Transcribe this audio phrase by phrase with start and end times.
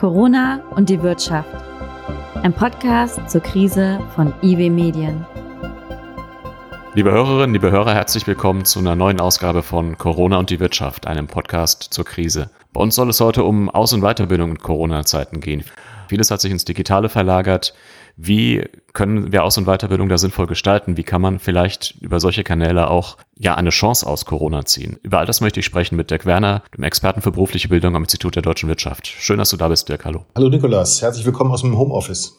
[0.00, 1.54] Corona und die Wirtschaft.
[2.42, 5.26] Ein Podcast zur Krise von IW Medien.
[6.94, 11.06] Liebe Hörerinnen, liebe Hörer, herzlich willkommen zu einer neuen Ausgabe von Corona und die Wirtschaft,
[11.06, 12.48] einem Podcast zur Krise.
[12.72, 15.64] Bei uns soll es heute um Aus- und Weiterbildung in Corona-Zeiten gehen.
[16.08, 17.74] Vieles hat sich ins Digitale verlagert.
[18.16, 18.64] Wie
[18.94, 20.96] können wir Aus- und Weiterbildung da sinnvoll gestalten?
[20.96, 24.98] Wie kann man vielleicht über solche Kanäle auch ja eine Chance aus Corona ziehen?
[25.02, 28.02] Über all das möchte ich sprechen mit Dirk Werner, dem Experten für berufliche Bildung am
[28.02, 29.06] Institut der deutschen Wirtschaft.
[29.06, 30.04] Schön, dass du da bist, Dirk.
[30.04, 30.26] Hallo.
[30.36, 32.36] Hallo Nikolas, herzlich willkommen aus dem Homeoffice.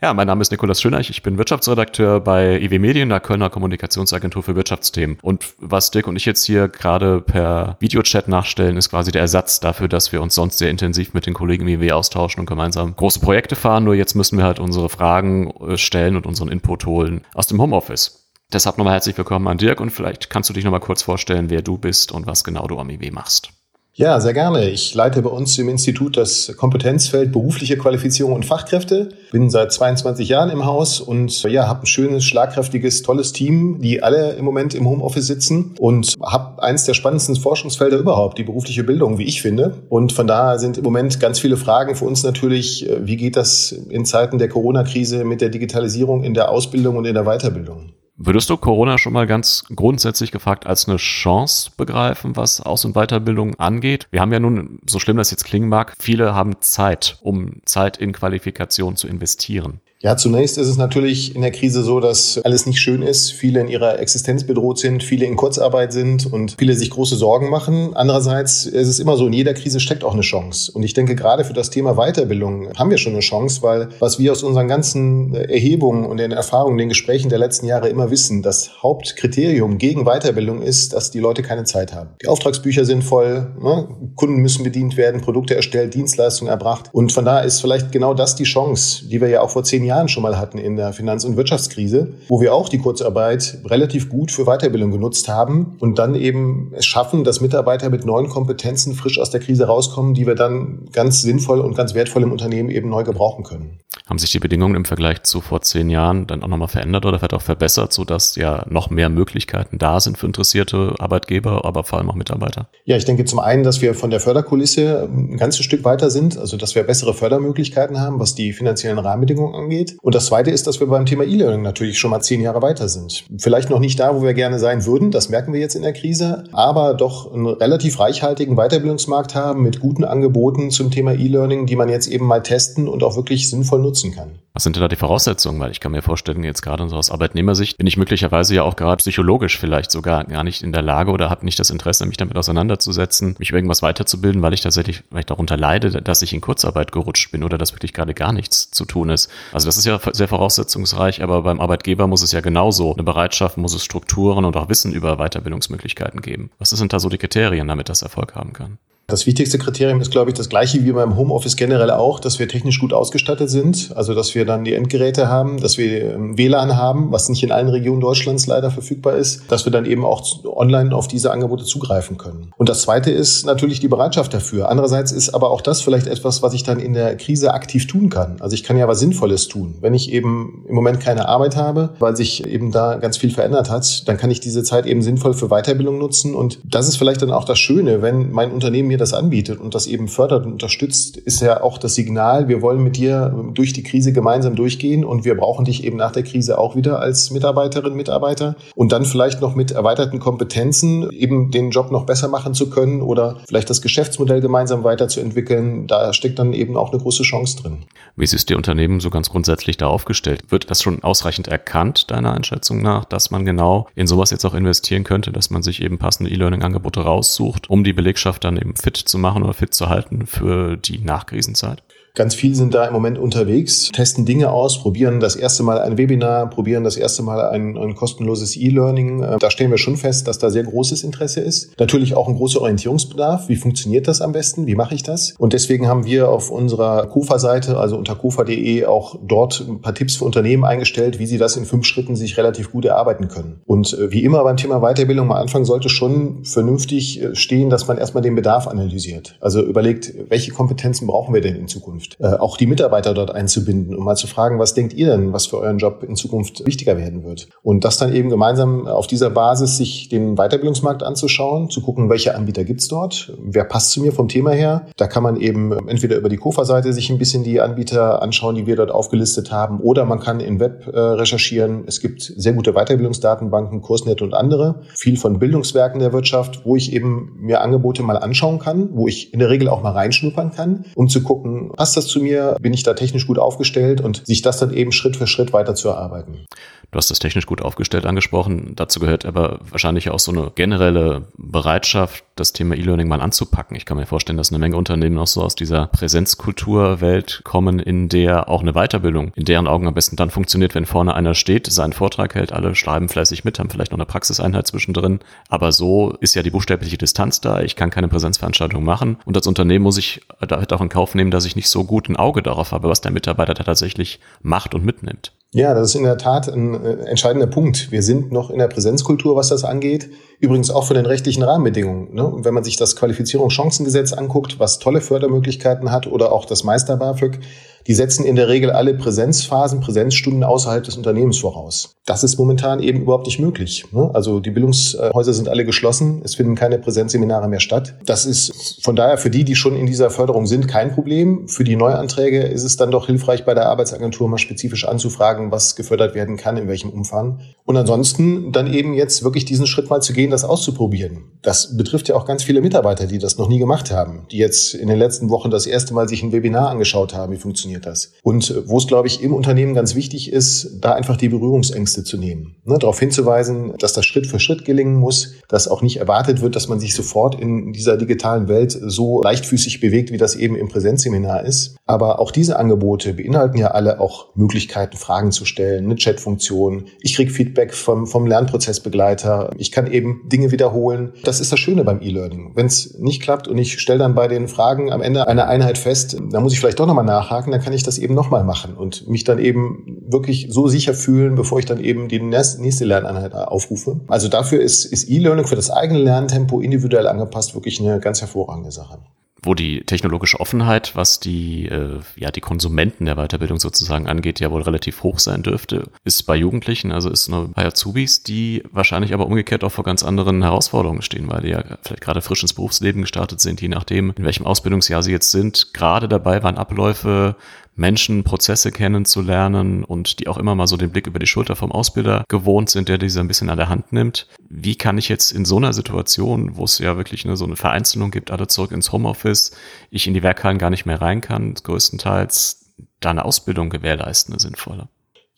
[0.00, 4.44] Ja, mein Name ist Nikolaus Schöneich, ich bin Wirtschaftsredakteur bei IW Medien, der Kölner Kommunikationsagentur
[4.44, 5.18] für Wirtschaftsthemen.
[5.22, 9.58] Und was Dirk und ich jetzt hier gerade per Videochat nachstellen, ist quasi der Ersatz
[9.58, 12.94] dafür, dass wir uns sonst sehr intensiv mit den Kollegen im IW austauschen und gemeinsam
[12.94, 13.82] große Projekte fahren.
[13.82, 17.60] Nur jetzt müssen wir halt unsere Fragen äh, stellen und unseren Input holen aus dem
[17.60, 18.27] Homeoffice.
[18.50, 21.60] Deshalb nochmal herzlich willkommen an Dirk und vielleicht kannst du dich nochmal kurz vorstellen, wer
[21.60, 23.50] du bist und was genau du am IW machst.
[23.92, 24.70] Ja, sehr gerne.
[24.70, 29.10] Ich leite bei uns im Institut das Kompetenzfeld berufliche Qualifizierung und Fachkräfte.
[29.32, 34.02] Bin seit 22 Jahren im Haus und ja, habe ein schönes, schlagkräftiges, tolles Team, die
[34.02, 38.82] alle im Moment im Homeoffice sitzen und habe eins der spannendsten Forschungsfelder überhaupt, die berufliche
[38.84, 39.82] Bildung, wie ich finde.
[39.90, 43.72] Und von daher sind im Moment ganz viele Fragen für uns natürlich, wie geht das
[43.72, 47.92] in Zeiten der Corona-Krise mit der Digitalisierung in der Ausbildung und in der Weiterbildung?
[48.20, 52.94] Würdest du Corona schon mal ganz grundsätzlich gefragt als eine Chance begreifen, was Aus- und
[52.94, 54.08] Weiterbildung angeht?
[54.10, 57.96] Wir haben ja nun, so schlimm das jetzt klingen mag, viele haben Zeit, um Zeit
[57.96, 59.80] in Qualifikation zu investieren.
[60.00, 63.32] Ja, zunächst ist es natürlich in der Krise so, dass alles nicht schön ist.
[63.32, 67.50] Viele in ihrer Existenz bedroht sind, viele in Kurzarbeit sind und viele sich große Sorgen
[67.50, 67.90] machen.
[67.94, 70.70] Andererseits ist es immer so, in jeder Krise steckt auch eine Chance.
[70.70, 74.20] Und ich denke, gerade für das Thema Weiterbildung haben wir schon eine Chance, weil was
[74.20, 78.44] wir aus unseren ganzen Erhebungen und den Erfahrungen, den Gesprächen der letzten Jahre immer wissen,
[78.44, 82.10] das Hauptkriterium gegen Weiterbildung ist, dass die Leute keine Zeit haben.
[82.22, 83.88] Die Auftragsbücher sind voll, ne?
[84.14, 86.88] Kunden müssen bedient werden, Produkte erstellt, Dienstleistungen erbracht.
[86.92, 89.87] Und von daher ist vielleicht genau das die Chance, die wir ja auch vor zehn
[89.88, 94.08] Jahren schon mal hatten in der Finanz- und Wirtschaftskrise, wo wir auch die Kurzarbeit relativ
[94.08, 98.94] gut für Weiterbildung genutzt haben und dann eben es schaffen, dass Mitarbeiter mit neuen Kompetenzen
[98.94, 102.70] frisch aus der Krise rauskommen, die wir dann ganz sinnvoll und ganz wertvoll im Unternehmen
[102.70, 103.80] eben neu gebrauchen können.
[104.08, 107.18] Haben sich die Bedingungen im Vergleich zu vor zehn Jahren dann auch nochmal verändert oder
[107.18, 111.98] vielleicht auch verbessert, sodass ja noch mehr Möglichkeiten da sind für interessierte Arbeitgeber, aber vor
[111.98, 112.68] allem auch Mitarbeiter?
[112.86, 116.38] Ja, ich denke zum einen, dass wir von der Förderkulisse ein ganzes Stück weiter sind,
[116.38, 119.98] also dass wir bessere Fördermöglichkeiten haben, was die finanziellen Rahmenbedingungen angeht.
[120.00, 122.88] Und das Zweite ist, dass wir beim Thema E-Learning natürlich schon mal zehn Jahre weiter
[122.88, 123.24] sind.
[123.38, 125.92] Vielleicht noch nicht da, wo wir gerne sein würden, das merken wir jetzt in der
[125.92, 131.76] Krise, aber doch einen relativ reichhaltigen Weiterbildungsmarkt haben mit guten Angeboten zum Thema E-Learning, die
[131.76, 134.38] man jetzt eben mal testen und auch wirklich sinnvoll nutzen kann.
[134.54, 135.60] Was sind denn da die Voraussetzungen?
[135.60, 138.76] Weil ich kann mir vorstellen, jetzt gerade so aus Arbeitnehmersicht bin ich möglicherweise ja auch
[138.76, 142.16] gerade psychologisch vielleicht sogar gar nicht in der Lage oder habe nicht das Interesse, mich
[142.16, 146.40] damit auseinanderzusetzen, mich über irgendwas weiterzubilden, weil ich tatsächlich vielleicht darunter leide, dass ich in
[146.40, 149.30] Kurzarbeit gerutscht bin oder dass wirklich gerade gar nichts zu tun ist.
[149.52, 153.58] Also das ist ja sehr voraussetzungsreich, aber beim Arbeitgeber muss es ja genauso eine Bereitschaft,
[153.58, 156.50] muss es Strukturen und auch Wissen über Weiterbildungsmöglichkeiten geben.
[156.58, 158.78] Was sind da so die Kriterien, damit das Erfolg haben kann?
[159.10, 162.46] Das wichtigste Kriterium ist, glaube ich, das gleiche wie beim Homeoffice generell auch, dass wir
[162.46, 163.90] technisch gut ausgestattet sind.
[163.94, 167.70] Also, dass wir dann die Endgeräte haben, dass wir WLAN haben, was nicht in allen
[167.70, 172.18] Regionen Deutschlands leider verfügbar ist, dass wir dann eben auch online auf diese Angebote zugreifen
[172.18, 172.52] können.
[172.58, 174.68] Und das zweite ist natürlich die Bereitschaft dafür.
[174.68, 178.10] Andererseits ist aber auch das vielleicht etwas, was ich dann in der Krise aktiv tun
[178.10, 178.36] kann.
[178.40, 179.76] Also, ich kann ja was Sinnvolles tun.
[179.80, 183.70] Wenn ich eben im Moment keine Arbeit habe, weil sich eben da ganz viel verändert
[183.70, 186.34] hat, dann kann ich diese Zeit eben sinnvoll für Weiterbildung nutzen.
[186.34, 189.74] Und das ist vielleicht dann auch das Schöne, wenn mein Unternehmen mir das anbietet und
[189.74, 193.72] das eben fördert und unterstützt, ist ja auch das Signal, wir wollen mit dir durch
[193.72, 197.30] die Krise gemeinsam durchgehen und wir brauchen dich eben nach der Krise auch wieder als
[197.30, 202.54] Mitarbeiterin, Mitarbeiter und dann vielleicht noch mit erweiterten Kompetenzen eben den Job noch besser machen
[202.54, 205.86] zu können oder vielleicht das Geschäftsmodell gemeinsam weiterzuentwickeln.
[205.86, 207.78] Da steckt dann eben auch eine große Chance drin.
[208.16, 210.42] Wie ist Ihr Unternehmen so ganz grundsätzlich da aufgestellt?
[210.48, 214.54] Wird das schon ausreichend erkannt, deiner Einschätzung nach, dass man genau in sowas jetzt auch
[214.54, 218.96] investieren könnte, dass man sich eben passende E-Learning-Angebote raussucht, um die Belegschaft dann eben fit
[218.96, 221.82] zu machen oder fit zu halten für die Nachkrisenzeit?
[222.18, 225.98] Ganz viel sind da im Moment unterwegs, testen Dinge aus, probieren das erste Mal ein
[225.98, 229.24] Webinar, probieren das erste Mal ein, ein kostenloses E-Learning.
[229.38, 231.78] Da stellen wir schon fest, dass da sehr großes Interesse ist.
[231.78, 233.48] Natürlich auch ein großer Orientierungsbedarf.
[233.48, 234.66] Wie funktioniert das am besten?
[234.66, 235.36] Wie mache ich das?
[235.38, 240.16] Und deswegen haben wir auf unserer KUFA-Seite, also unter kufa.de, auch dort ein paar Tipps
[240.16, 243.60] für Unternehmen eingestellt, wie sie das in fünf Schritten sich relativ gut erarbeiten können.
[243.64, 248.24] Und wie immer beim Thema Weiterbildung am Anfang sollte schon vernünftig stehen, dass man erstmal
[248.24, 249.36] den Bedarf analysiert.
[249.40, 252.07] Also überlegt, welche Kompetenzen brauchen wir denn in Zukunft?
[252.08, 252.16] Zukunft.
[252.20, 255.46] Äh, auch die Mitarbeiter dort einzubinden, um mal zu fragen, was denkt ihr denn, was
[255.46, 257.48] für euren Job in Zukunft wichtiger werden wird?
[257.62, 262.34] Und das dann eben gemeinsam auf dieser Basis sich den Weiterbildungsmarkt anzuschauen, zu gucken, welche
[262.34, 264.86] Anbieter gibt's dort, wer passt zu mir vom Thema her.
[264.96, 268.66] Da kann man eben entweder über die Kofa-Seite sich ein bisschen die Anbieter anschauen, die
[268.66, 271.84] wir dort aufgelistet haben, oder man kann im Web äh, recherchieren.
[271.86, 276.92] Es gibt sehr gute Weiterbildungsdatenbanken, Kursnet und andere, viel von Bildungswerken der Wirtschaft, wo ich
[276.92, 280.84] eben mir Angebote mal anschauen kann, wo ich in der Regel auch mal reinschnuppern kann,
[280.94, 284.42] um zu gucken, passt das zu mir, bin ich da technisch gut aufgestellt und sich
[284.42, 286.46] das dann eben Schritt für Schritt weiter zu erarbeiten.
[286.90, 288.72] Du hast das technisch gut aufgestellt angesprochen.
[288.74, 293.76] Dazu gehört aber wahrscheinlich auch so eine generelle Bereitschaft, das Thema E-Learning mal anzupacken.
[293.76, 298.08] Ich kann mir vorstellen, dass eine Menge Unternehmen auch so aus dieser Präsenzkulturwelt kommen, in
[298.08, 301.66] der auch eine Weiterbildung in deren Augen am besten dann funktioniert, wenn vorne einer steht,
[301.66, 305.20] seinen Vortrag hält, alle schreiben fleißig mit, haben vielleicht noch eine Praxiseinheit zwischendrin.
[305.48, 307.60] Aber so ist ja die buchstäbliche Distanz da.
[307.60, 309.18] Ich kann keine Präsenzveranstaltung machen.
[309.24, 311.84] Und als Unternehmen muss ich da halt auch in Kauf nehmen, dass ich nicht so
[311.84, 315.32] gut ein Auge darauf habe, was der Mitarbeiter da tatsächlich macht und mitnimmt.
[315.52, 317.90] Ja, das ist in der Tat ein äh, entscheidender Punkt.
[317.90, 320.10] Wir sind noch in der Präsenzkultur, was das angeht.
[320.40, 322.14] Übrigens auch von den rechtlichen Rahmenbedingungen.
[322.14, 322.32] Ne?
[322.38, 327.40] Wenn man sich das Qualifizierungschancengesetz anguckt, was tolle Fördermöglichkeiten hat, oder auch das Meister BAföG,
[327.88, 331.96] die setzen in der Regel alle Präsenzphasen, Präsenzstunden außerhalb des Unternehmens voraus.
[332.04, 333.86] Das ist momentan eben überhaupt nicht möglich.
[333.92, 334.10] Ne?
[334.12, 337.94] Also die Bildungshäuser sind alle geschlossen, es finden keine Präsenzseminare mehr statt.
[338.04, 341.48] Das ist von daher für die, die schon in dieser Förderung sind, kein Problem.
[341.48, 345.74] Für die Neuanträge ist es dann doch hilfreich, bei der Arbeitsagentur mal spezifisch anzufragen, was
[345.74, 347.40] gefördert werden kann, in welchem Umfang.
[347.64, 351.24] Und ansonsten dann eben jetzt wirklich diesen Schritt mal zu gehen, das auszuprobieren.
[351.42, 354.74] Das betrifft ja auch ganz viele Mitarbeiter, die das noch nie gemacht haben, die jetzt
[354.74, 357.86] in den letzten Wochen das erste Mal sich ein Webinar angeschaut haben, wie funktioniert funktioniert
[357.86, 358.12] das?
[358.22, 362.04] Und äh, wo es, glaube ich, im Unternehmen ganz wichtig ist, da einfach die Berührungsängste
[362.04, 362.56] zu nehmen.
[362.64, 366.56] Ne, darauf hinzuweisen, dass das Schritt für Schritt gelingen muss, dass auch nicht erwartet wird,
[366.56, 370.68] dass man sich sofort in dieser digitalen Welt so leichtfüßig bewegt, wie das eben im
[370.68, 371.76] Präsenzseminar ist.
[371.88, 376.84] Aber auch diese Angebote beinhalten ja alle auch Möglichkeiten, Fragen zu stellen, eine Chatfunktion.
[377.00, 379.52] Ich kriege Feedback vom, vom Lernprozessbegleiter.
[379.56, 381.14] Ich kann eben Dinge wiederholen.
[381.24, 382.52] Das ist das Schöne beim E-Learning.
[382.54, 385.78] Wenn es nicht klappt und ich stelle dann bei den Fragen am Ende einer Einheit
[385.78, 388.74] fest, da muss ich vielleicht doch nochmal nachhaken, dann kann ich das eben nochmal machen
[388.74, 393.32] und mich dann eben wirklich so sicher fühlen, bevor ich dann eben die nächste Lerneinheit
[393.32, 394.00] aufrufe.
[394.08, 398.72] Also dafür ist, ist E-Learning für das eigene Lerntempo individuell angepasst wirklich eine ganz hervorragende
[398.72, 398.98] Sache
[399.42, 404.50] wo die technologische Offenheit, was die, äh, ja, die Konsumenten der Weiterbildung sozusagen angeht, ja
[404.50, 409.14] wohl relativ hoch sein dürfte, ist bei Jugendlichen, also ist nur bei Azubis, die wahrscheinlich
[409.14, 412.54] aber umgekehrt auch vor ganz anderen Herausforderungen stehen, weil die ja vielleicht gerade frisch ins
[412.54, 417.36] Berufsleben gestartet sind, je nachdem, in welchem Ausbildungsjahr sie jetzt sind, gerade dabei waren Abläufe
[417.78, 421.70] Menschen, Prozesse kennenzulernen und die auch immer mal so den Blick über die Schulter vom
[421.70, 424.28] Ausbilder gewohnt sind, der diese ein bisschen an der Hand nimmt.
[424.48, 427.56] Wie kann ich jetzt in so einer Situation, wo es ja wirklich eine, so eine
[427.56, 429.52] Vereinzelung gibt, alle zurück ins Homeoffice,
[429.90, 434.40] ich in die Werkhallen gar nicht mehr rein kann, größtenteils da eine Ausbildung gewährleisten, eine
[434.40, 434.88] sinnvolle?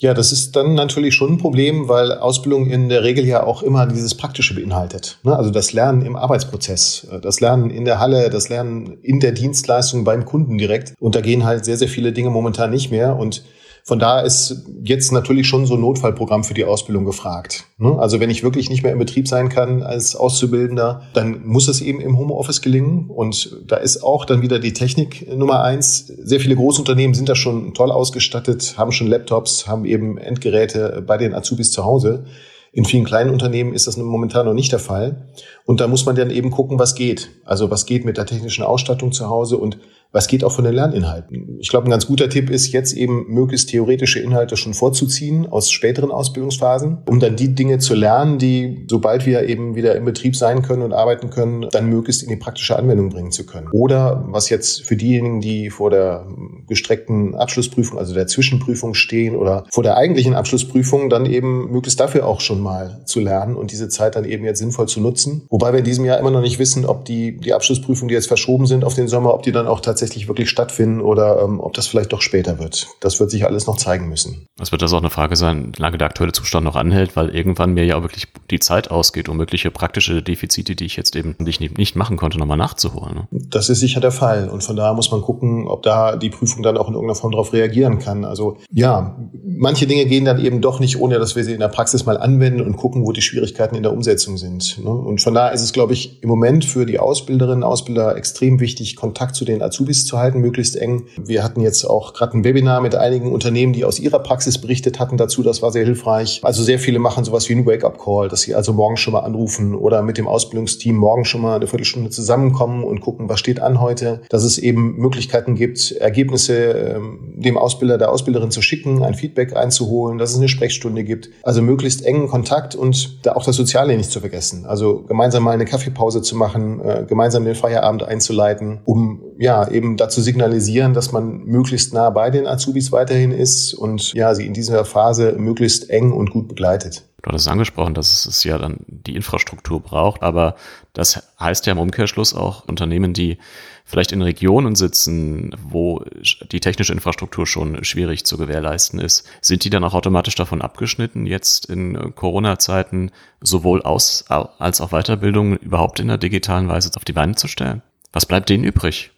[0.00, 3.62] Ja, das ist dann natürlich schon ein Problem, weil Ausbildung in der Regel ja auch
[3.62, 5.18] immer dieses Praktische beinhaltet.
[5.24, 5.36] Ne?
[5.36, 9.32] Also das Lernen im Arbeitsprozess, äh, das Lernen in der Halle, das Lernen in der
[9.32, 10.94] Dienstleistung beim Kunden direkt.
[10.98, 13.14] Und da gehen halt sehr, sehr viele Dinge momentan nicht mehr.
[13.16, 13.44] Und
[13.84, 17.64] von da ist jetzt natürlich schon so ein Notfallprogramm für die Ausbildung gefragt.
[17.78, 17.96] Ne?
[17.98, 21.80] Also wenn ich wirklich nicht mehr im Betrieb sein kann als Auszubildender, dann muss es
[21.80, 23.08] eben im Homeoffice gelingen.
[23.08, 26.06] Und da ist auch dann wieder die Technik Nummer eins.
[26.06, 31.16] Sehr viele Großunternehmen sind da schon toll ausgestattet, haben schon Laptops, haben eben Endgeräte bei
[31.16, 32.24] den Azubis zu Hause.
[32.72, 35.26] In vielen kleinen Unternehmen ist das momentan noch nicht der Fall.
[35.64, 37.30] Und da muss man dann eben gucken, was geht.
[37.44, 39.78] Also was geht mit der technischen Ausstattung zu Hause und
[40.12, 41.58] was geht auch von den Lerninhalten.
[41.60, 45.70] Ich glaube, ein ganz guter Tipp ist, jetzt eben möglichst theoretische Inhalte schon vorzuziehen aus
[45.70, 50.34] späteren Ausbildungsphasen, um dann die Dinge zu lernen, die, sobald wir eben wieder im Betrieb
[50.34, 53.68] sein können und arbeiten können, dann möglichst in die praktische Anwendung bringen zu können.
[53.72, 56.26] Oder was jetzt für diejenigen, die vor der
[56.66, 62.26] gestreckten Abschlussprüfung, also der Zwischenprüfung stehen oder vor der eigentlichen Abschlussprüfung, dann eben möglichst dafür
[62.26, 65.46] auch schon mal zu lernen und diese Zeit dann eben jetzt sinnvoll zu nutzen.
[65.50, 68.26] Wobei wir in diesem Jahr immer noch nicht wissen, ob die, die Abschlussprüfungen, die jetzt
[68.26, 71.60] verschoben sind auf den Sommer, ob die dann auch tatsächlich tatsächlich wirklich stattfinden oder ähm,
[71.60, 72.88] ob das vielleicht doch später wird.
[73.00, 74.46] Das wird sich alles noch zeigen müssen.
[74.58, 77.74] Es wird also auch eine Frage sein, lange der aktuelle Zustand noch anhält, weil irgendwann
[77.74, 81.36] mir ja auch wirklich die Zeit ausgeht, um mögliche praktische Defizite, die ich jetzt eben
[81.38, 83.14] nicht, nicht machen konnte, nochmal nachzuholen.
[83.14, 83.28] Ne?
[83.30, 84.48] Das ist sicher der Fall.
[84.48, 87.32] Und von daher muss man gucken, ob da die Prüfung dann auch in irgendeiner Form
[87.32, 88.24] darauf reagieren kann.
[88.24, 91.68] Also ja, manche Dinge gehen dann eben doch nicht, ohne dass wir sie in der
[91.68, 94.82] Praxis mal anwenden und gucken, wo die Schwierigkeiten in der Umsetzung sind.
[94.82, 94.90] Ne?
[94.90, 98.60] Und von daher ist es, glaube ich, im Moment für die Ausbilderinnen und Ausbilder extrem
[98.60, 101.06] wichtig, Kontakt zu den Azubis zu halten, möglichst eng.
[101.16, 104.98] Wir hatten jetzt auch gerade ein Webinar mit einigen Unternehmen, die aus ihrer Praxis berichtet
[104.98, 105.42] hatten dazu.
[105.42, 106.40] Das war sehr hilfreich.
[106.42, 109.74] Also sehr viele machen sowas wie einen Wake-up-Call, dass sie also morgen schon mal anrufen
[109.74, 113.80] oder mit dem Ausbildungsteam morgen schon mal eine Viertelstunde zusammenkommen und gucken, was steht an
[113.80, 114.22] heute.
[114.28, 119.56] Dass es eben Möglichkeiten gibt, Ergebnisse ähm, dem Ausbilder, der Ausbilderin zu schicken, ein Feedback
[119.56, 121.30] einzuholen, dass es eine Sprechstunde gibt.
[121.42, 124.66] Also möglichst engen Kontakt und da auch das Soziale nicht zu vergessen.
[124.66, 129.96] Also gemeinsam mal eine Kaffeepause zu machen, äh, gemeinsam den Feierabend einzuleiten, um ja eben
[129.96, 134.52] dazu signalisieren, dass man möglichst nah bei den Azubis weiterhin ist und ja, sie in
[134.52, 137.04] dieser Phase möglichst eng und gut begleitet.
[137.22, 140.54] Du hattest angesprochen, dass es ja dann die Infrastruktur braucht, aber
[140.94, 143.38] das heißt ja im Umkehrschluss auch Unternehmen, die
[143.84, 146.02] vielleicht in Regionen sitzen, wo
[146.50, 149.26] die technische Infrastruktur schon schwierig zu gewährleisten ist.
[149.42, 153.10] Sind die dann auch automatisch davon abgeschnitten, jetzt in Corona-Zeiten
[153.40, 157.82] sowohl Aus- als auch Weiterbildung überhaupt in der digitalen Weise auf die Beine zu stellen?
[158.12, 159.10] Was bleibt denen übrig?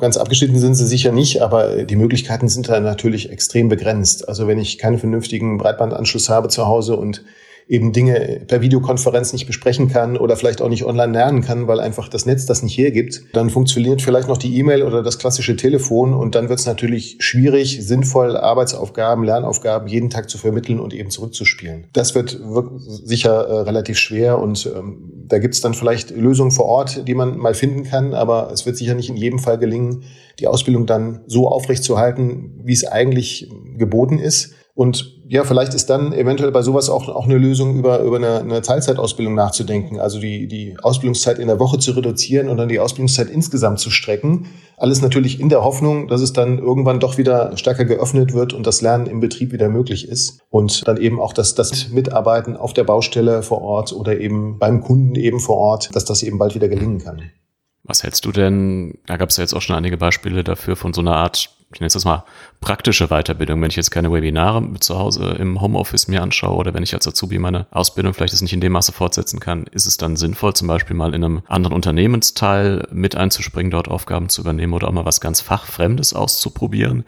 [0.00, 4.28] Ganz abgeschnitten sind sie sicher nicht, aber die Möglichkeiten sind da natürlich extrem begrenzt.
[4.28, 7.24] Also wenn ich keinen vernünftigen Breitbandanschluss habe zu Hause und
[7.68, 11.80] eben Dinge per Videokonferenz nicht besprechen kann oder vielleicht auch nicht online lernen kann, weil
[11.80, 15.54] einfach das Netz das nicht hergibt, dann funktioniert vielleicht noch die E-Mail oder das klassische
[15.54, 20.94] Telefon und dann wird es natürlich schwierig, sinnvoll Arbeitsaufgaben, Lernaufgaben jeden Tag zu vermitteln und
[20.94, 21.88] eben zurückzuspielen.
[21.92, 22.40] Das wird
[23.04, 27.14] sicher äh, relativ schwer und ähm, da gibt es dann vielleicht Lösungen vor Ort, die
[27.14, 30.04] man mal finden kann, aber es wird sicher nicht in jedem Fall gelingen,
[30.38, 34.54] die Ausbildung dann so aufrechtzuerhalten, wie es eigentlich geboten ist.
[34.78, 38.38] Und ja, vielleicht ist dann eventuell bei sowas auch, auch eine Lösung, über, über eine,
[38.38, 39.98] eine Teilzeitausbildung nachzudenken.
[39.98, 43.90] Also die, die Ausbildungszeit in der Woche zu reduzieren und dann die Ausbildungszeit insgesamt zu
[43.90, 44.46] strecken.
[44.76, 48.68] Alles natürlich in der Hoffnung, dass es dann irgendwann doch wieder stärker geöffnet wird und
[48.68, 50.42] das Lernen im Betrieb wieder möglich ist.
[50.48, 54.80] Und dann eben auch das, das Mitarbeiten auf der Baustelle vor Ort oder eben beim
[54.80, 57.22] Kunden eben vor Ort, dass das eben bald wieder gelingen kann.
[57.82, 60.92] Was hältst du denn, da gab es ja jetzt auch schon einige Beispiele dafür von
[60.92, 62.24] so einer Art, ich nenne es das mal,
[62.60, 66.82] praktische Weiterbildung, wenn ich jetzt keine Webinare zu Hause im Homeoffice mir anschaue oder wenn
[66.82, 69.98] ich als Azubi meine Ausbildung vielleicht das nicht in dem Maße fortsetzen kann, ist es
[69.98, 74.72] dann sinnvoll, zum Beispiel mal in einem anderen Unternehmensteil mit einzuspringen, dort Aufgaben zu übernehmen
[74.72, 77.04] oder auch mal was ganz Fachfremdes auszuprobieren?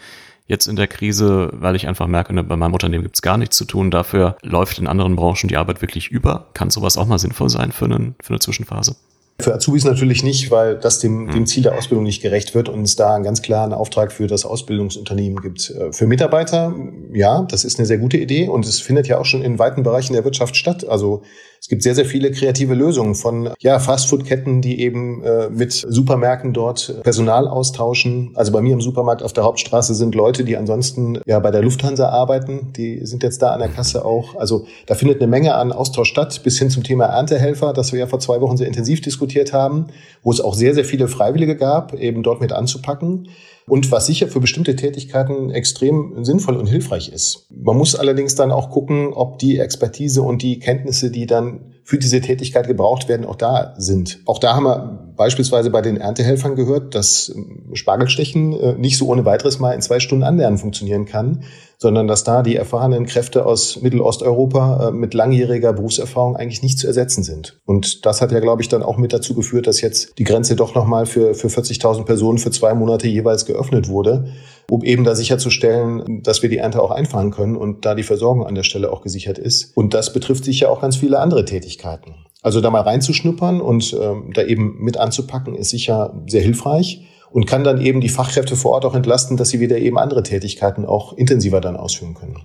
[0.51, 3.39] jetzt in der Krise, weil ich einfach merke, ne, bei meinem Unternehmen gibt es gar
[3.39, 3.93] nichts zu tun.
[3.93, 6.49] Dafür läuft in anderen Branchen die Arbeit wirklich über.
[6.55, 8.97] Kann sowas auch mal sinnvoll sein für, einen, für eine Zwischenphase?
[9.41, 11.47] Für Azubis natürlich nicht, weil das dem, dem hm.
[11.47, 14.45] Ziel der Ausbildung nicht gerecht wird und es da einen ganz klaren Auftrag für das
[14.45, 15.71] Ausbildungsunternehmen gibt.
[15.71, 16.75] Äh, für Mitarbeiter,
[17.13, 19.83] ja, das ist eine sehr gute Idee und es findet ja auch schon in weiten
[19.83, 20.87] Bereichen der Wirtschaft statt.
[20.89, 21.23] Also
[21.61, 26.55] es gibt sehr, sehr viele kreative Lösungen von ja, Fastfood-Ketten, die eben äh, mit Supermärkten
[26.55, 28.31] dort Personal austauschen.
[28.35, 31.61] Also bei mir im Supermarkt auf der Hauptstraße sind Leute, die ansonsten ja bei der
[31.61, 32.73] Lufthansa arbeiten.
[32.79, 34.37] Die sind jetzt da an der Kasse auch.
[34.37, 38.01] Also da findet eine Menge an Austausch statt, bis hin zum Thema Erntehelfer, das wir
[38.01, 39.89] ja vor zwei Wochen sehr intensiv diskutiert haben,
[40.23, 43.29] wo es auch sehr, sehr viele Freiwillige gab, eben dort mit anzupacken
[43.71, 47.47] und was sicher für bestimmte Tätigkeiten extrem sinnvoll und hilfreich ist.
[47.51, 51.99] Man muss allerdings dann auch gucken, ob die Expertise und die Kenntnisse, die dann für
[51.99, 54.21] diese Tätigkeit gebraucht werden, auch da sind.
[54.27, 57.35] Auch da haben wir beispielsweise bei den Erntehelfern gehört, dass
[57.73, 61.45] Spargelstechen äh, nicht so ohne weiteres mal in zwei Stunden anlernen funktionieren kann,
[61.81, 66.87] sondern dass da die erfahrenen Kräfte aus Mittelosteuropa äh, mit langjähriger Berufserfahrung eigentlich nicht zu
[66.87, 67.59] ersetzen sind.
[67.65, 70.57] Und das hat ja, glaube ich, dann auch mit dazu geführt, dass jetzt die Grenze
[70.57, 74.27] doch nochmal für, für 40.000 Personen für zwei Monate jeweils geöffnet wurde,
[74.69, 78.47] um eben da sicherzustellen, dass wir die Ernte auch einfahren können und da die Versorgung
[78.47, 79.75] an der Stelle auch gesichert ist.
[79.75, 82.15] Und das betrifft sicher auch ganz viele andere Tätigkeiten.
[82.43, 87.47] Also da mal reinzuschnuppern und ähm, da eben mit anzupacken, ist sicher sehr hilfreich und
[87.47, 90.85] kann dann eben die Fachkräfte vor Ort auch entlasten, dass sie wieder eben andere Tätigkeiten
[90.85, 92.37] auch intensiver dann ausführen können.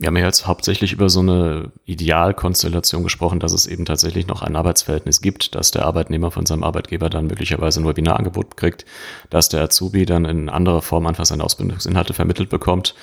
[0.00, 4.40] Wir haben ja jetzt hauptsächlich über so eine Idealkonstellation gesprochen, dass es eben tatsächlich noch
[4.40, 8.86] ein Arbeitsverhältnis gibt, dass der Arbeitnehmer von seinem Arbeitgeber dann möglicherweise ein Webinarangebot kriegt,
[9.28, 12.94] dass der Azubi dann in anderer Form einfach seine Ausbildungsinhalte vermittelt bekommt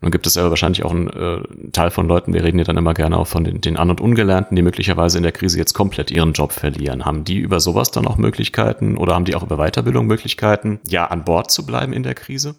[0.00, 2.78] nun gibt es ja wahrscheinlich auch einen äh, Teil von Leuten, wir reden ja dann
[2.78, 5.74] immer gerne auch von den, den An- und Ungelernten, die möglicherweise in der Krise jetzt
[5.74, 7.04] komplett ihren Job verlieren.
[7.04, 11.06] Haben die über sowas dann auch Möglichkeiten oder haben die auch über Weiterbildung Möglichkeiten, ja,
[11.06, 12.54] an Bord zu bleiben in der Krise?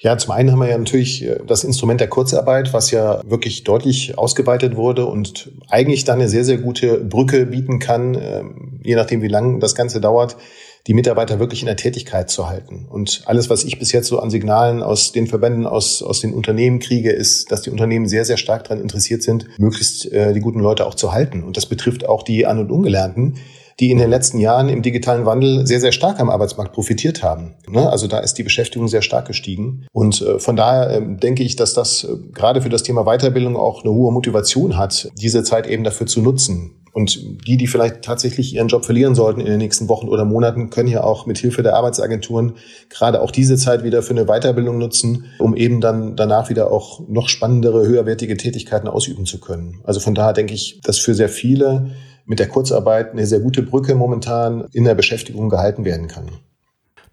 [0.00, 3.64] Ja, zum einen haben wir ja natürlich äh, das Instrument der Kurzarbeit, was ja wirklich
[3.64, 8.96] deutlich ausgeweitet wurde und eigentlich dann eine sehr, sehr gute Brücke bieten kann, ähm, je
[8.96, 10.36] nachdem, wie lang das Ganze dauert,
[10.86, 12.86] die Mitarbeiter wirklich in der Tätigkeit zu halten.
[12.88, 16.34] Und alles, was ich bis jetzt so an Signalen aus den Verbänden, aus, aus den
[16.34, 20.40] Unternehmen kriege, ist, dass die Unternehmen sehr, sehr stark daran interessiert sind, möglichst äh, die
[20.40, 21.44] guten Leute auch zu halten.
[21.44, 23.38] Und das betrifft auch die An- und Ungelernten
[23.80, 27.54] die in den letzten Jahren im digitalen Wandel sehr, sehr stark am Arbeitsmarkt profitiert haben.
[27.68, 27.90] Ne?
[27.90, 29.86] Also da ist die Beschäftigung sehr stark gestiegen.
[29.92, 33.56] Und äh, von daher ähm, denke ich, dass das äh, gerade für das Thema Weiterbildung
[33.56, 36.81] auch eine hohe Motivation hat, diese Zeit eben dafür zu nutzen.
[36.92, 40.68] Und die, die vielleicht tatsächlich ihren Job verlieren sollten in den nächsten Wochen oder Monaten,
[40.68, 42.56] können ja auch mit Hilfe der Arbeitsagenturen
[42.90, 47.00] gerade auch diese Zeit wieder für eine Weiterbildung nutzen, um eben dann danach wieder auch
[47.08, 49.80] noch spannendere, höherwertige Tätigkeiten ausüben zu können.
[49.84, 51.92] Also von daher denke ich, dass für sehr viele
[52.26, 56.30] mit der Kurzarbeit eine sehr gute Brücke momentan in der Beschäftigung gehalten werden kann.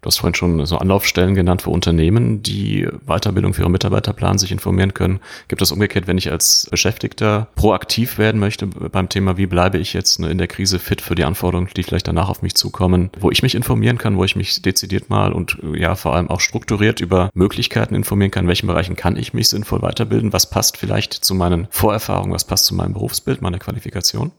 [0.02, 4.38] Du hast vorhin schon so Anlaufstellen genannt für Unternehmen, die Weiterbildung für ihre Mitarbeiter planen,
[4.38, 5.20] sich informieren können.
[5.48, 9.92] Gibt es umgekehrt, wenn ich als Beschäftigter proaktiv werden möchte beim Thema, wie bleibe ich
[9.92, 13.30] jetzt in der Krise fit für die Anforderungen, die vielleicht danach auf mich zukommen, wo
[13.30, 17.00] ich mich informieren kann, wo ich mich dezidiert mal und ja vor allem auch strukturiert
[17.00, 21.12] über Möglichkeiten informieren kann, in welchen Bereichen kann ich mich sinnvoll weiterbilden, was passt vielleicht
[21.12, 24.32] zu meinen Vorerfahrungen, was passt zu meinem Berufsbild, meiner Qualifikation?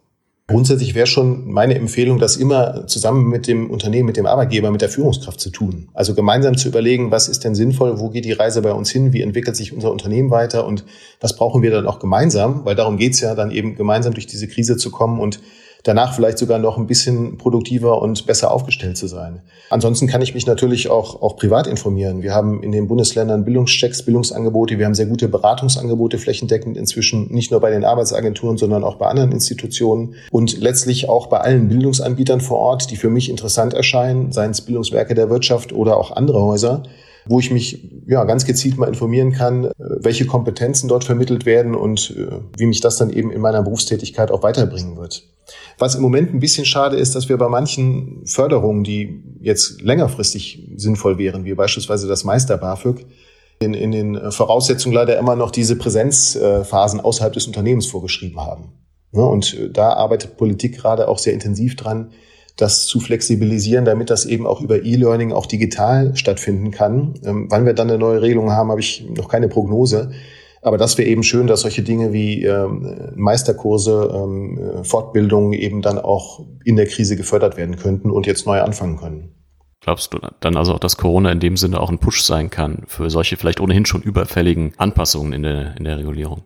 [0.48, 4.81] Grundsätzlich wäre schon meine Empfehlung, das immer zusammen mit dem Unternehmen, mit dem Arbeitgeber, mit
[4.81, 5.88] der Führungskraft zu tun.
[5.93, 9.13] Also gemeinsam zu überlegen, was ist denn sinnvoll, wo geht die Reise bei uns hin,
[9.13, 10.83] wie entwickelt sich unser Unternehmen weiter und
[11.21, 14.48] was brauchen wir dann auch gemeinsam, weil darum geht's ja dann eben gemeinsam durch diese
[14.48, 15.39] Krise zu kommen und
[15.83, 19.41] danach vielleicht sogar noch ein bisschen produktiver und besser aufgestellt zu sein.
[19.69, 22.21] Ansonsten kann ich mich natürlich auch, auch privat informieren.
[22.21, 27.51] Wir haben in den Bundesländern Bildungschecks, Bildungsangebote, wir haben sehr gute Beratungsangebote flächendeckend inzwischen, nicht
[27.51, 32.41] nur bei den Arbeitsagenturen, sondern auch bei anderen Institutionen und letztlich auch bei allen Bildungsanbietern
[32.41, 36.41] vor Ort, die für mich interessant erscheinen, seien es Bildungswerke der Wirtschaft oder auch andere
[36.41, 36.83] Häuser
[37.25, 41.75] wo ich mich ja ganz gezielt mal informieren kann, äh, welche Kompetenzen dort vermittelt werden
[41.75, 45.23] und äh, wie mich das dann eben in meiner Berufstätigkeit auch weiterbringen wird.
[45.77, 50.71] Was im Moment ein bisschen schade ist, dass wir bei manchen Förderungen, die jetzt längerfristig
[50.75, 53.05] sinnvoll wären, wie beispielsweise das Meister BAföG,
[53.59, 58.71] in, in den Voraussetzungen leider immer noch diese Präsenzphasen außerhalb des Unternehmens vorgeschrieben haben.
[59.11, 62.11] Und äh, da arbeitet Politik gerade auch sehr intensiv dran,
[62.62, 67.15] das zu flexibilisieren, damit das eben auch über E-Learning auch digital stattfinden kann.
[67.25, 70.12] Ähm, wann wir dann eine neue Regelung haben, habe ich noch keine Prognose.
[70.62, 75.82] Aber das wäre eben schön, dass solche Dinge wie ähm, Meisterkurse, ähm, äh, Fortbildungen eben
[75.82, 79.36] dann auch in der Krise gefördert werden könnten und jetzt neu anfangen können.
[79.80, 82.84] Glaubst du dann also auch, dass Corona in dem Sinne auch ein Push sein kann
[82.86, 86.44] für solche vielleicht ohnehin schon überfälligen Anpassungen in der, in der Regulierung?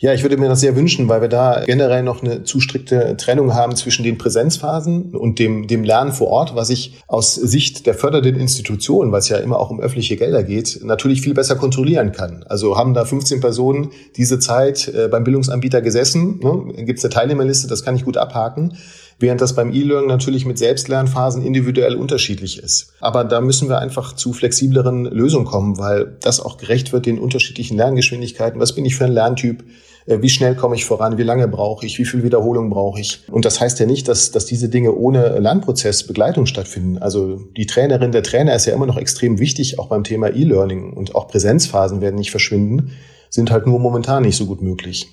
[0.00, 3.16] Ja, ich würde mir das sehr wünschen, weil wir da generell noch eine zu strikte
[3.16, 7.86] Trennung haben zwischen den Präsenzphasen und dem, dem Lernen vor Ort, was ich aus Sicht
[7.86, 12.12] der fördernden Institutionen, es ja immer auch um öffentliche Gelder geht, natürlich viel besser kontrollieren
[12.12, 12.44] kann.
[12.48, 16.84] Also haben da 15 Personen diese Zeit äh, beim Bildungsanbieter gesessen, ne?
[16.84, 18.76] gibt es eine Teilnehmerliste, das kann ich gut abhaken
[19.18, 22.92] während das beim E-Learning natürlich mit Selbstlernphasen individuell unterschiedlich ist.
[23.00, 27.18] Aber da müssen wir einfach zu flexibleren Lösungen kommen, weil das auch gerecht wird den
[27.18, 28.60] unterschiedlichen Lerngeschwindigkeiten.
[28.60, 29.64] Was bin ich für ein Lerntyp?
[30.06, 31.18] Äh, wie schnell komme ich voran?
[31.18, 31.98] Wie lange brauche ich?
[31.98, 33.20] Wie viel Wiederholung brauche ich?
[33.30, 36.98] Und das heißt ja nicht, dass, dass diese Dinge ohne Lernprozess Begleitung stattfinden.
[36.98, 40.92] Also die Trainerin, der Trainer ist ja immer noch extrem wichtig, auch beim Thema E-Learning.
[40.92, 42.92] Und auch Präsenzphasen werden nicht verschwinden,
[43.30, 45.08] sind halt nur momentan nicht so gut möglich.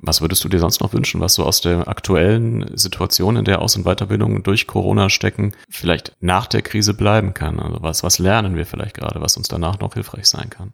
[0.00, 3.60] Was würdest du dir sonst noch wünschen, was so aus der aktuellen Situation, in der
[3.60, 7.58] Aus- und Weiterbildung durch Corona stecken, vielleicht nach der Krise bleiben kann?
[7.58, 10.72] Also was, was lernen wir vielleicht gerade, was uns danach noch hilfreich sein kann?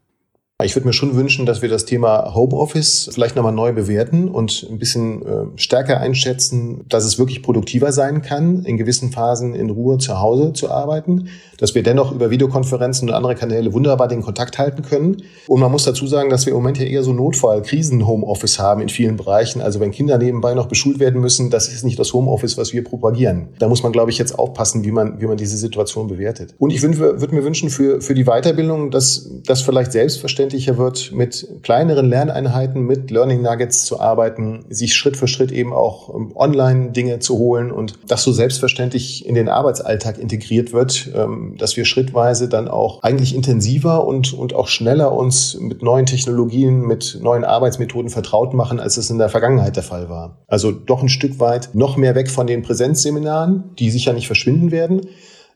[0.65, 4.67] Ich würde mir schon wünschen, dass wir das Thema Homeoffice vielleicht nochmal neu bewerten und
[4.71, 9.69] ein bisschen äh, stärker einschätzen, dass es wirklich produktiver sein kann, in gewissen Phasen in
[9.69, 14.23] Ruhe zu Hause zu arbeiten, dass wir dennoch über Videokonferenzen und andere Kanäle wunderbar den
[14.23, 15.23] Kontakt halten können.
[15.49, 18.81] Und man muss dazu sagen, dass wir im Moment ja eher so Notfall, Krisen-Homeoffice haben
[18.81, 19.61] in vielen Bereichen.
[19.61, 22.83] Also wenn Kinder nebenbei noch beschult werden müssen, das ist nicht das Homeoffice, was wir
[22.83, 23.49] propagieren.
[23.59, 26.55] Da muss man, glaube ich, jetzt aufpassen, wie man, wie man diese Situation bewertet.
[26.59, 31.13] Und ich würde mir wünschen für, für die Weiterbildung, dass das vielleicht selbstverständlich verständlicher wird,
[31.13, 36.33] mit kleineren Lerneinheiten, mit Learning Nuggets zu arbeiten, sich Schritt für Schritt eben auch ähm,
[36.35, 41.77] online Dinge zu holen und das so selbstverständlich in den Arbeitsalltag integriert wird, ähm, dass
[41.77, 47.19] wir schrittweise dann auch eigentlich intensiver und, und auch schneller uns mit neuen Technologien, mit
[47.21, 50.45] neuen Arbeitsmethoden vertraut machen, als es in der Vergangenheit der Fall war.
[50.47, 54.71] Also doch ein Stück weit noch mehr weg von den Präsenzseminaren, die sicher nicht verschwinden
[54.71, 55.01] werden,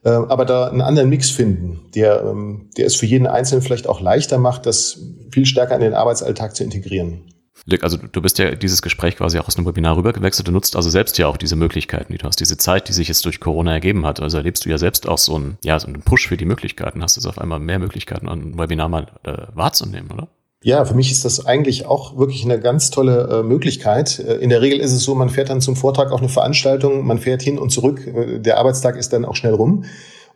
[0.05, 3.87] äh, aber da einen anderen Mix finden, der, ähm, der es für jeden Einzelnen vielleicht
[3.87, 7.23] auch leichter macht, das viel stärker in den Arbeitsalltag zu integrieren.
[7.67, 10.49] Dirk, also du bist ja dieses Gespräch quasi auch aus einem Webinar rübergewechselt.
[10.49, 13.09] Du nutzt also selbst ja auch diese Möglichkeiten, die du hast, diese Zeit, die sich
[13.09, 14.21] jetzt durch Corona ergeben hat.
[14.21, 17.03] Also erlebst du ja selbst auch so einen, ja, so einen Push für die Möglichkeiten.
[17.03, 20.29] Hast du auf einmal mehr Möglichkeiten, ein Webinar mal äh, wahrzunehmen, oder?
[20.65, 24.19] Ja, für mich ist das eigentlich auch wirklich eine ganz tolle äh, Möglichkeit.
[24.19, 27.07] Äh, in der Regel ist es so, man fährt dann zum Vortrag auf eine Veranstaltung,
[27.07, 29.85] man fährt hin und zurück, äh, der Arbeitstag ist dann auch schnell rum.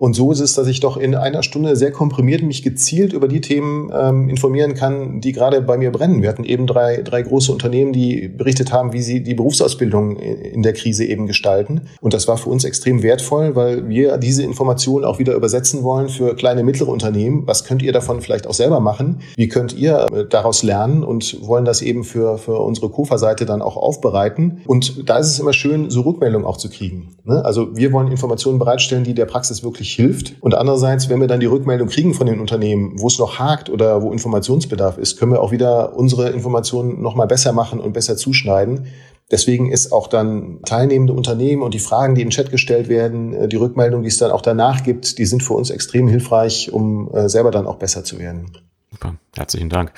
[0.02, 3.28] Und so ist es, dass ich doch in einer Stunde sehr komprimiert mich gezielt über
[3.28, 6.22] die Themen ähm, informieren kann, die gerade bei mir brennen.
[6.22, 10.64] Wir hatten eben drei, drei große Unternehmen, die berichtet haben, wie sie die Berufsausbildung in
[10.64, 11.82] der Krise eben gestalten.
[12.00, 16.08] Und das war für uns extrem wertvoll, weil wir diese Informationen auch wieder übersetzen wollen
[16.08, 17.44] für kleine, mittlere Unternehmen.
[17.46, 19.20] Was könnt ihr davon vielleicht auch selber machen?
[19.36, 23.62] Wie könnt ihr äh, daraus lernen und wollen das eben für, für unsere Kofa-Seite dann
[23.62, 24.62] auch aufbereiten?
[24.66, 27.14] Und da ist es immer schön, so Rückmeldungen auch zu kriegen.
[27.22, 27.44] Ne?
[27.44, 30.34] Also wir wollen Informationen bereitstellen, die der Praxis wirklich hilft.
[30.40, 33.70] Und andererseits, wenn wir dann die Rückmeldung kriegen von den Unternehmen, wo es noch hakt
[33.70, 38.16] oder wo Informationsbedarf ist, können wir auch wieder unsere Informationen nochmal besser machen und besser
[38.16, 38.86] zuschneiden.
[39.30, 43.48] Deswegen ist auch dann teilnehmende Unternehmen und die Fragen, die im Chat gestellt werden, äh,
[43.48, 47.10] die Rückmeldung, die es dann auch danach gibt, die sind für uns extrem hilfreich, um
[47.14, 48.50] äh, selber dann auch besser zu werden.
[48.90, 49.92] Super, herzlichen Dank.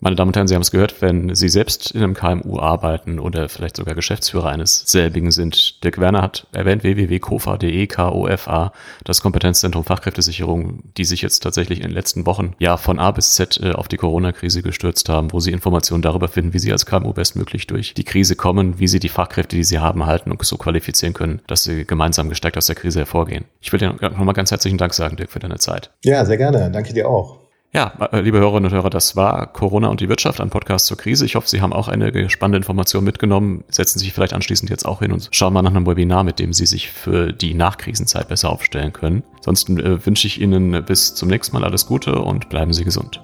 [0.00, 3.18] Meine Damen und Herren, Sie haben es gehört, wenn Sie selbst in einem KMU arbeiten
[3.18, 5.82] oder vielleicht sogar Geschäftsführer eines selbigen sind.
[5.82, 11.94] Dirk Werner hat erwähnt www.kofa.de, K-O-F-A, das Kompetenzzentrum Fachkräftesicherung, die sich jetzt tatsächlich in den
[11.94, 15.50] letzten Wochen ja von A bis Z äh, auf die Corona-Krise gestürzt haben, wo Sie
[15.50, 19.08] Informationen darüber finden, wie Sie als KMU bestmöglich durch die Krise kommen, wie Sie die
[19.08, 22.76] Fachkräfte, die Sie haben, halten und so qualifizieren können, dass Sie gemeinsam gestärkt aus der
[22.76, 23.46] Krise hervorgehen.
[23.60, 25.90] Ich will dir nochmal ganz herzlichen Dank sagen, Dirk, für deine Zeit.
[26.04, 26.70] Ja, sehr gerne.
[26.70, 27.37] Danke dir auch.
[27.74, 30.96] Ja, äh, liebe Hörerinnen und Hörer, das war Corona und die Wirtschaft, ein Podcast zur
[30.96, 31.26] Krise.
[31.26, 33.62] Ich hoffe, Sie haben auch eine spannende Information mitgenommen.
[33.68, 36.38] Setzen Sie sich vielleicht anschließend jetzt auch hin und schauen mal nach einem Webinar, mit
[36.38, 39.22] dem Sie sich für die Nachkrisenzeit besser aufstellen können.
[39.36, 43.22] Ansonsten äh, wünsche ich Ihnen bis zum nächsten Mal alles Gute und bleiben Sie gesund.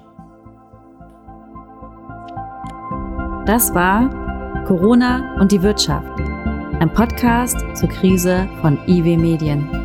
[3.47, 4.11] Das war
[4.67, 6.21] Corona und die Wirtschaft,
[6.81, 9.84] ein Podcast zur Krise von IW Medien.